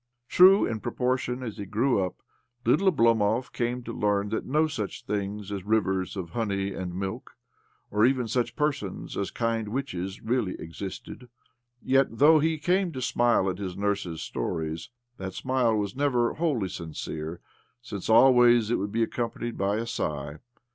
[0.27, 2.23] True, in proportion as he grew up,
[2.65, 7.35] little Oblomov came to learn that no such things as rivers of honey and milk,
[7.91, 11.29] or even such persons as kind witches, really existed;
[11.83, 16.69] yet, though he came to smile at his nurse's stories, that smile was never wholly
[16.69, 17.39] sincere,
[17.79, 20.37] since always it would be accompanied by a sigh.